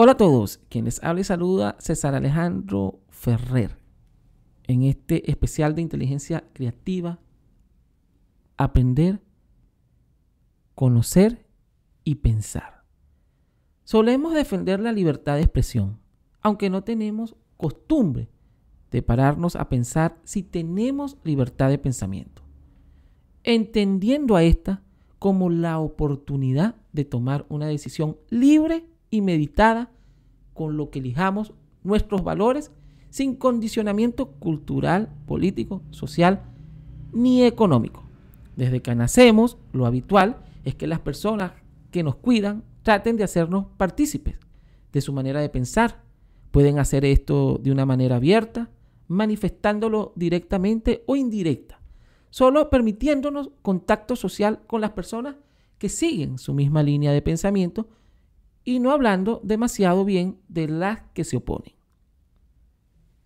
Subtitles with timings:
[0.00, 3.78] Hola a todos, quien les habla y saluda César Alejandro Ferrer
[4.68, 7.18] en este especial de inteligencia creativa,
[8.56, 9.20] aprender,
[10.76, 11.44] conocer
[12.04, 12.84] y pensar.
[13.82, 15.98] Solemos defender la libertad de expresión,
[16.42, 18.28] aunque no tenemos costumbre
[18.92, 22.42] de pararnos a pensar si tenemos libertad de pensamiento,
[23.42, 24.80] entendiendo a esta
[25.18, 29.90] como la oportunidad de tomar una decisión libre y meditada
[30.54, 31.52] con lo que elijamos
[31.84, 32.72] nuestros valores
[33.10, 36.42] sin condicionamiento cultural, político, social
[37.12, 38.04] ni económico.
[38.56, 41.52] Desde que nacemos, lo habitual es que las personas
[41.90, 44.38] que nos cuidan traten de hacernos partícipes
[44.92, 46.02] de su manera de pensar.
[46.50, 48.70] Pueden hacer esto de una manera abierta,
[49.06, 51.80] manifestándolo directamente o indirecta,
[52.30, 55.36] solo permitiéndonos contacto social con las personas
[55.78, 57.88] que siguen su misma línea de pensamiento
[58.68, 61.72] y no hablando demasiado bien de las que se oponen.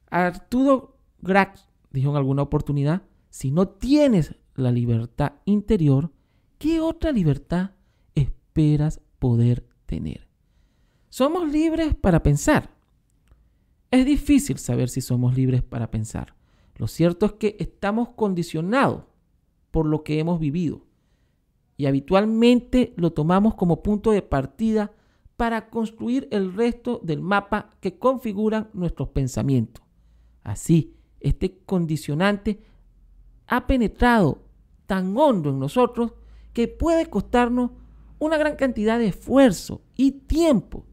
[0.08, 6.12] Arturo Grax dijo en alguna oportunidad, si no tienes la libertad interior,
[6.58, 7.72] ¿qué otra libertad
[8.14, 10.28] esperas poder tener?
[11.08, 12.70] Somos libres para pensar.
[13.90, 16.36] Es difícil saber si somos libres para pensar.
[16.76, 19.06] Lo cierto es que estamos condicionados
[19.72, 20.86] por lo que hemos vivido
[21.76, 24.92] y habitualmente lo tomamos como punto de partida
[25.36, 29.84] para construir el resto del mapa que configuran nuestros pensamientos.
[30.42, 32.62] Así, este condicionante
[33.46, 34.44] ha penetrado
[34.86, 36.12] tan hondo en nosotros
[36.52, 37.70] que puede costarnos
[38.18, 40.86] una gran cantidad de esfuerzo y tiempo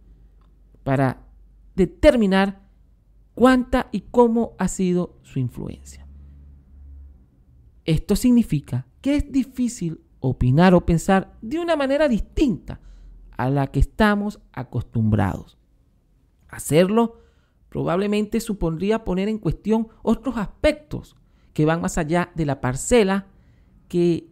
[0.84, 1.28] para
[1.76, 2.62] determinar
[3.36, 6.08] cuánta y cómo ha sido su influencia.
[7.86, 12.80] Esto significa que es difícil opinar o pensar de una manera distinta
[13.40, 15.58] a la que estamos acostumbrados.
[16.50, 17.22] Hacerlo
[17.70, 21.16] probablemente supondría poner en cuestión otros aspectos
[21.54, 23.28] que van más allá de la parcela
[23.88, 24.30] que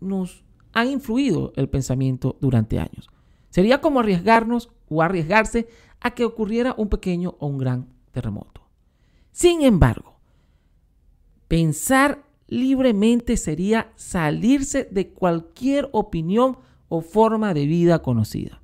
[0.00, 3.10] nos han influido el pensamiento durante años.
[3.50, 5.68] Sería como arriesgarnos o arriesgarse
[6.00, 8.62] a que ocurriera un pequeño o un gran terremoto.
[9.30, 10.20] Sin embargo,
[11.48, 16.56] pensar libremente sería salirse de cualquier opinión
[16.88, 18.60] o forma de vida conocida,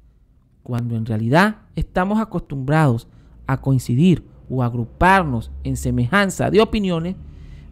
[0.62, 3.08] cuando en realidad estamos acostumbrados
[3.46, 7.16] a coincidir o agruparnos en semejanza de opiniones,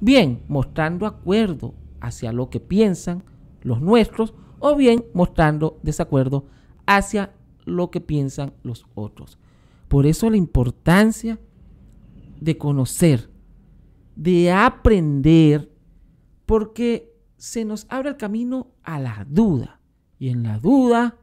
[0.01, 3.23] bien mostrando acuerdo hacia lo que piensan
[3.63, 6.47] los nuestros o bien mostrando desacuerdo
[6.87, 7.33] hacia
[7.65, 9.39] lo que piensan los otros.
[9.89, 11.39] Por eso la importancia
[12.41, 13.31] de conocer,
[14.17, 15.71] de aprender,
[16.47, 19.82] porque se nos abre el camino a la duda
[20.23, 21.19] y en la duda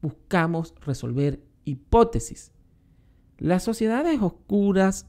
[0.00, 2.52] buscamos resolver hipótesis.
[3.36, 5.06] Las sociedades oscuras,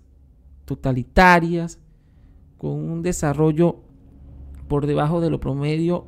[0.65, 1.79] totalitarias,
[2.57, 3.83] con un desarrollo
[4.67, 6.07] por debajo de lo promedio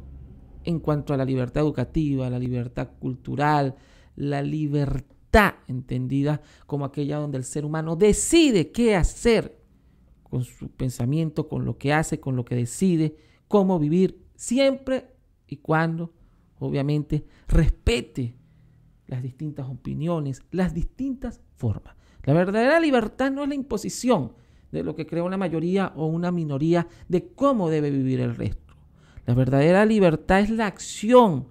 [0.66, 3.75] en cuanto a la libertad educativa, la libertad cultural,
[4.18, 9.63] la libertad entendida como aquella donde el ser humano decide qué hacer
[10.23, 13.16] con su pensamiento, con lo que hace, con lo que decide,
[13.47, 15.16] cómo vivir, siempre
[15.47, 16.12] y cuando
[16.61, 18.35] obviamente, respete
[19.07, 21.95] las distintas opiniones, las distintas formas.
[22.23, 24.33] La verdadera libertad no es la imposición
[24.72, 28.75] de lo que crea una mayoría o una minoría de cómo debe vivir el resto.
[29.25, 31.47] La verdadera libertad es la acción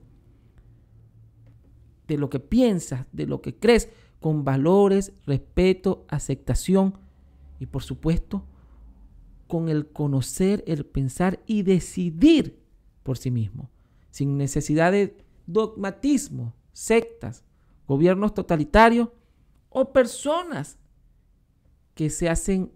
[2.06, 3.90] de lo que piensas, de lo que crees,
[4.20, 6.94] con valores, respeto, aceptación
[7.58, 8.44] y por supuesto
[9.48, 12.62] con el conocer, el pensar y decidir
[13.02, 13.70] por sí mismo
[14.10, 15.16] sin necesidad de
[15.46, 17.44] dogmatismo, sectas,
[17.86, 19.08] gobiernos totalitarios
[19.68, 20.78] o personas
[21.94, 22.72] que se hacen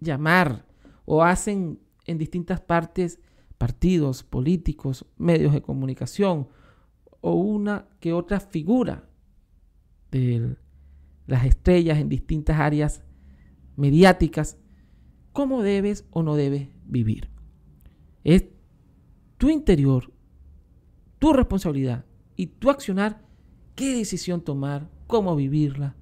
[0.00, 0.66] llamar
[1.04, 3.20] o hacen en distintas partes
[3.58, 6.48] partidos políticos, medios de comunicación
[7.20, 9.08] o una que otra figura
[10.10, 10.56] de
[11.26, 13.02] las estrellas en distintas áreas
[13.76, 14.56] mediáticas,
[15.32, 17.28] cómo debes o no debes vivir.
[19.38, 20.12] Tu interior,
[21.18, 22.04] tu responsabilidad
[22.36, 23.22] y tu accionar,
[23.74, 25.96] qué decisión tomar, cómo vivirla,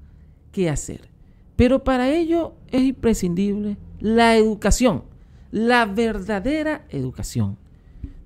[0.52, 1.10] qué hacer.
[1.54, 5.04] Pero para ello es imprescindible la educación,
[5.50, 7.56] la verdadera educación,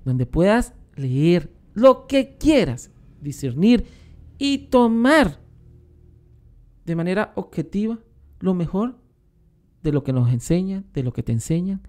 [0.03, 2.91] donde puedas leer lo que quieras,
[3.21, 3.85] discernir
[4.37, 5.39] y tomar
[6.85, 7.99] de manera objetiva
[8.39, 8.97] lo mejor
[9.83, 11.81] de lo que nos enseñan, de lo que te enseñan,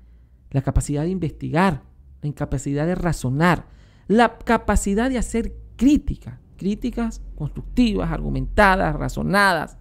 [0.50, 1.82] la capacidad de investigar,
[2.22, 3.66] la incapacidad de razonar,
[4.08, 9.76] la capacidad de hacer crítica, críticas constructivas, argumentadas, razonadas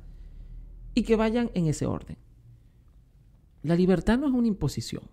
[0.96, 2.18] y que vayan en ese orden.
[3.64, 5.04] La libertad no es una imposición.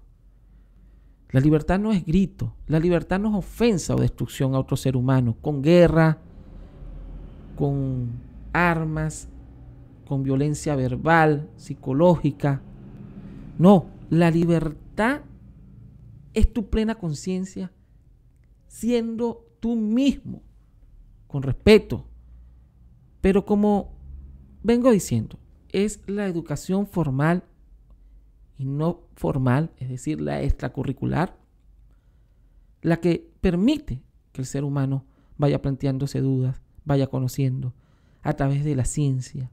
[1.31, 2.55] La libertad no es grito.
[2.67, 6.19] La libertad no es ofensa o destrucción a otro ser humano con guerra,
[7.57, 8.13] con
[8.55, 9.29] armas,
[10.07, 12.63] con violencia verbal, psicológica.
[13.59, 15.21] No, la libertad
[16.35, 17.73] es tu plena conciencia
[18.67, 20.43] siendo tú mismo,
[21.27, 22.07] con respeto.
[23.21, 23.97] Pero como
[24.63, 25.39] vengo diciendo,
[25.71, 27.45] es la educación formal
[28.57, 31.37] y no formal, es decir, la extracurricular,
[32.83, 34.03] la que permite
[34.33, 35.05] que el ser humano
[35.37, 37.75] vaya planteándose dudas, vaya conociendo
[38.23, 39.51] a través de la ciencia,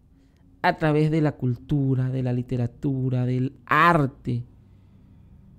[0.62, 4.45] a través de la cultura, de la literatura, del arte,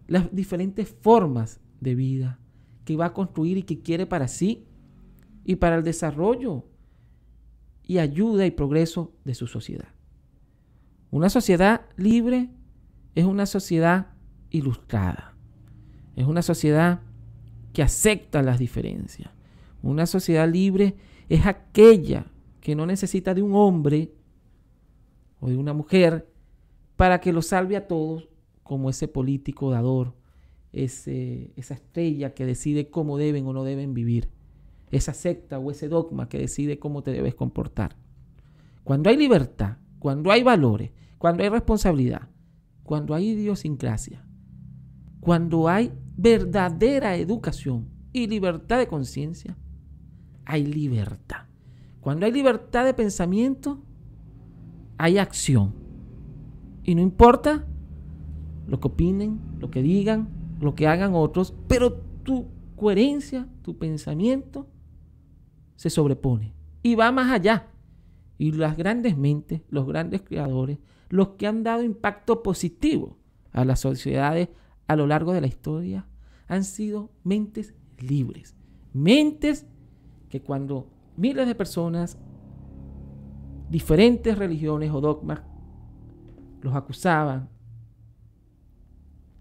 [0.07, 2.39] las diferentes formas de vida
[2.85, 4.67] que va a construir y que quiere para sí
[5.45, 6.65] y para el desarrollo
[7.83, 9.89] y ayuda y progreso de su sociedad.
[11.11, 12.51] Una sociedad libre
[13.15, 14.09] es una sociedad
[14.51, 15.35] ilustrada,
[16.15, 17.01] es una sociedad
[17.73, 19.31] que acepta las diferencias.
[19.83, 20.97] Una sociedad libre
[21.29, 22.27] es aquella
[22.61, 24.13] que no necesita de un hombre
[25.41, 26.29] o de una mujer
[26.97, 28.29] para que lo salve a todos
[28.67, 30.15] como ese político dador,
[30.73, 34.29] ese, esa estrella que decide cómo deben o no deben vivir,
[34.91, 37.97] esa secta o ese dogma que decide cómo te debes comportar.
[38.83, 42.29] Cuando hay libertad, cuando hay valores, cuando hay responsabilidad,
[42.83, 44.25] cuando hay idiosincrasia,
[45.21, 49.57] cuando hay verdadera educación y libertad de conciencia,
[50.45, 51.47] hay libertad.
[52.01, 53.83] Cuando hay libertad de pensamiento,
[54.99, 55.75] hay acción.
[56.83, 57.67] Y no importa
[58.67, 60.29] lo que opinen, lo que digan,
[60.61, 62.47] lo que hagan otros, pero tu
[62.77, 64.67] coherencia, tu pensamiento
[65.77, 67.69] se sobrepone y va más allá.
[68.39, 70.79] Y las grandes mentes, los grandes creadores,
[71.09, 73.17] los que han dado impacto positivo
[73.53, 74.49] a las sociedades
[74.87, 76.07] a lo largo de la historia,
[76.47, 78.55] han sido mentes libres.
[78.93, 79.67] Mentes
[80.29, 82.19] que cuando miles de personas,
[83.71, 85.43] diferentes religiones o dogmas,
[86.63, 87.49] los acusaban,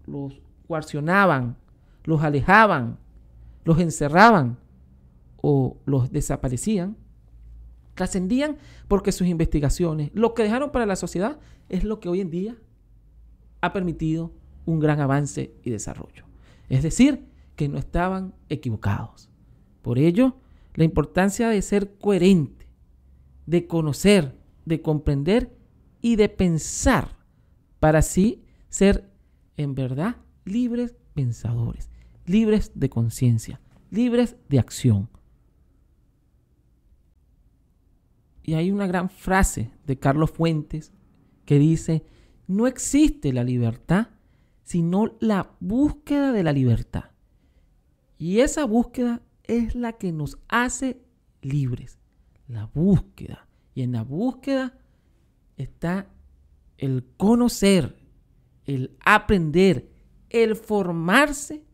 [0.06, 1.56] los coaccionaban,
[2.04, 2.98] los alejaban,
[3.64, 4.58] los encerraban
[5.36, 6.96] o los desaparecían,
[7.94, 8.58] trascendían
[8.88, 11.38] porque sus investigaciones, lo que dejaron para la sociedad,
[11.68, 12.56] es lo que hoy en día
[13.60, 14.32] ha permitido
[14.64, 16.24] un gran avance y desarrollo.
[16.68, 17.26] Es decir,
[17.56, 19.30] que no estaban equivocados.
[19.82, 20.36] Por ello,
[20.74, 22.66] la importancia de ser coherente,
[23.46, 25.56] de conocer, de comprender
[26.00, 27.16] y de pensar
[27.80, 29.08] para así ser
[29.56, 31.90] en verdad libres pensadores,
[32.24, 33.60] libres de conciencia,
[33.90, 35.08] libres de acción.
[38.42, 40.92] Y hay una gran frase de Carlos Fuentes
[41.44, 42.04] que dice,
[42.46, 44.08] no existe la libertad
[44.66, 47.04] sino la búsqueda de la libertad.
[48.18, 51.00] Y esa búsqueda es la que nos hace
[51.40, 52.00] libres.
[52.48, 53.46] La búsqueda.
[53.76, 54.76] Y en la búsqueda
[55.56, 56.08] está
[56.78, 57.96] el conocer,
[58.66, 59.90] el aprender,
[60.30, 61.64] el formarse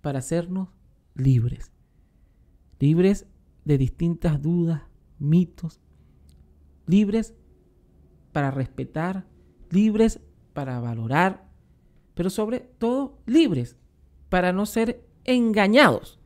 [0.00, 0.68] para hacernos
[1.14, 1.72] libres.
[2.78, 3.26] Libres
[3.64, 4.82] de distintas dudas,
[5.18, 5.80] mitos.
[6.86, 7.34] Libres
[8.32, 9.26] para respetar,
[9.70, 10.20] libres
[10.52, 11.48] para valorar,
[12.14, 13.76] pero sobre todo libres
[14.28, 16.20] para no ser engañados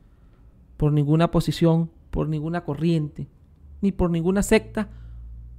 [0.77, 3.29] por ninguna posición, por ninguna corriente,
[3.81, 4.89] ni por ninguna secta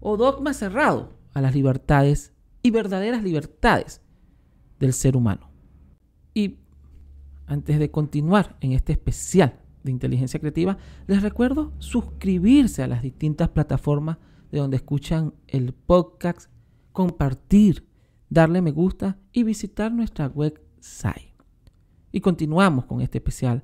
[0.00, 4.02] o dogma cerrado a las libertades y verdaderas libertades
[4.80, 5.50] del ser humano.
[6.34, 6.56] Y
[7.46, 13.50] antes de continuar en este especial de inteligencia creativa, les recuerdo suscribirse a las distintas
[13.50, 14.18] plataformas
[14.50, 16.50] de donde escuchan el podcast,
[16.92, 17.86] compartir,
[18.28, 21.30] darle me gusta y visitar nuestra website.
[22.10, 23.62] Y continuamos con este especial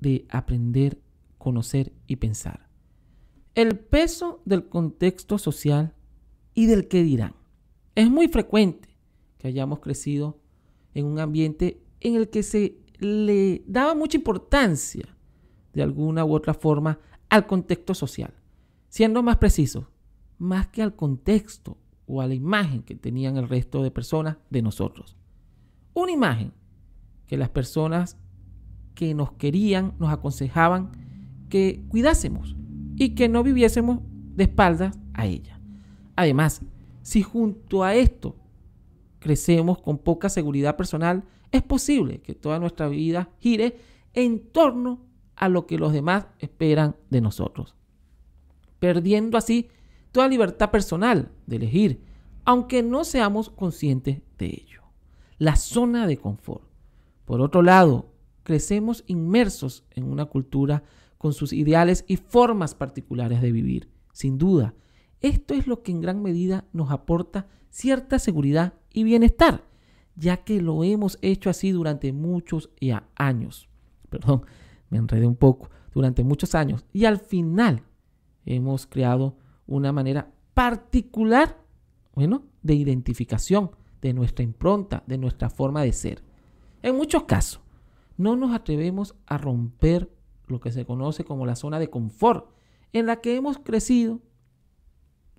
[0.00, 1.00] de aprender,
[1.38, 2.68] conocer y pensar.
[3.54, 5.94] El peso del contexto social
[6.54, 7.34] y del que dirán.
[7.94, 8.85] Es muy frecuente
[9.46, 10.38] hayamos crecido
[10.94, 15.16] en un ambiente en el que se le daba mucha importancia,
[15.72, 16.98] de alguna u otra forma,
[17.28, 18.34] al contexto social.
[18.88, 19.90] Siendo más preciso,
[20.38, 21.76] más que al contexto
[22.06, 25.16] o a la imagen que tenían el resto de personas de nosotros.
[25.92, 26.52] Una imagen
[27.26, 28.16] que las personas
[28.94, 30.92] que nos querían nos aconsejaban
[31.48, 32.56] que cuidásemos
[32.96, 34.00] y que no viviésemos
[34.34, 35.60] de espaldas a ella.
[36.14, 36.62] Además,
[37.02, 38.36] si junto a esto
[39.18, 43.76] crecemos con poca seguridad personal, es posible que toda nuestra vida gire
[44.14, 45.00] en torno
[45.36, 47.74] a lo que los demás esperan de nosotros.
[48.78, 49.68] perdiendo así
[50.12, 52.02] toda libertad personal de elegir,
[52.44, 54.82] aunque no seamos conscientes de ello.
[55.38, 56.64] La zona de confort.
[57.24, 60.84] Por otro lado, crecemos inmersos en una cultura
[61.18, 63.90] con sus ideales y formas particulares de vivir.
[64.12, 64.74] Sin duda,
[65.20, 69.62] esto es lo que en gran medida nos aporta cierta seguridad y bienestar,
[70.14, 72.70] ya que lo hemos hecho así durante muchos
[73.14, 73.68] años.
[74.08, 74.46] Perdón,
[74.88, 76.86] me enredé un poco, durante muchos años.
[76.94, 77.82] Y al final
[78.46, 79.36] hemos creado
[79.66, 81.62] una manera particular,
[82.14, 86.24] bueno, de identificación de nuestra impronta, de nuestra forma de ser.
[86.80, 87.60] En muchos casos,
[88.16, 90.10] no nos atrevemos a romper
[90.46, 92.48] lo que se conoce como la zona de confort
[92.94, 94.22] en la que hemos crecido,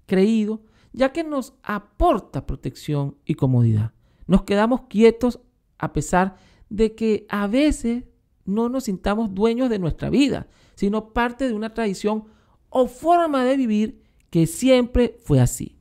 [0.05, 0.61] creído,
[0.97, 3.93] ya que nos aporta protección y comodidad.
[4.25, 5.39] Nos quedamos quietos
[5.77, 6.37] a pesar
[6.69, 8.05] de que a veces
[8.45, 12.23] no nos sintamos dueños de nuestra vida, sino parte de una tradición
[12.69, 14.01] o forma de vivir
[14.31, 15.77] que siempre fue así.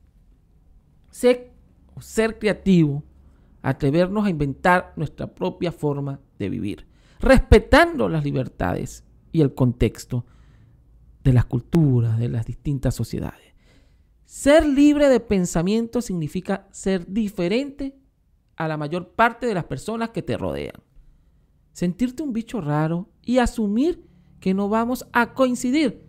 [1.09, 1.51] Ser,
[1.99, 3.03] ser creativo,
[3.63, 6.85] atrevernos a inventar nuestra propia forma de vivir,
[7.19, 10.27] respetando las libertades y el contexto
[11.23, 13.46] de las culturas, de las distintas sociedades.
[14.27, 17.97] Ser libre de pensamiento significa ser diferente
[18.57, 20.83] a la mayor parte de las personas que te rodean.
[21.71, 24.05] Sentirte un bicho raro y asumir
[24.41, 26.05] que no vamos a coincidir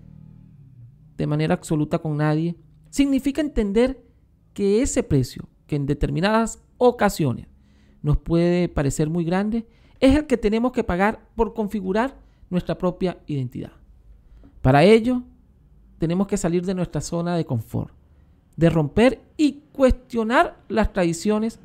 [1.16, 2.56] de manera absoluta con nadie
[2.90, 4.04] significa entender
[4.52, 7.46] que ese precio que en determinadas ocasiones
[8.02, 9.64] nos puede parecer muy grande
[10.00, 12.18] es el que tenemos que pagar por configurar
[12.50, 13.74] nuestra propia identidad.
[14.60, 15.22] Para ello,
[15.98, 17.92] tenemos que salir de nuestra zona de confort,
[18.58, 21.60] de romper y cuestionar las tradiciones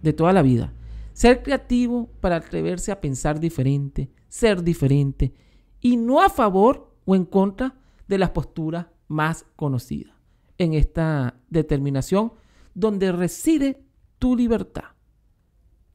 [0.00, 0.72] de toda la vida.
[1.12, 5.34] Ser creativo para atreverse a pensar diferente, ser diferente
[5.80, 7.74] y no a favor o en contra
[8.06, 10.14] de las posturas más conocidas.
[10.56, 12.32] En esta determinación
[12.74, 13.82] donde reside
[14.20, 14.94] tu libertad.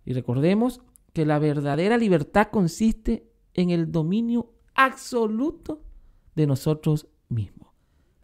[0.03, 0.81] Y recordemos
[1.13, 5.81] que la verdadera libertad consiste en el dominio absoluto
[6.35, 7.69] de nosotros mismos.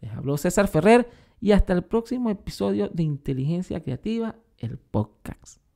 [0.02, 1.08] Les habló César Ferrer
[1.40, 5.67] y hasta el próximo episodio de Inteligencia Creativa, el podcast.